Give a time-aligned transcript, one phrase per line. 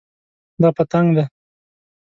[0.61, 1.23] دا پتنګ ده